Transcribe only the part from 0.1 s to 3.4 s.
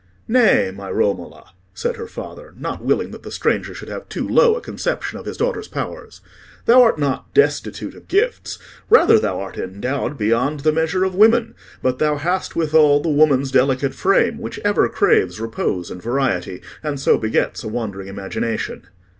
"Nay, my Romola," said her father, not willing that the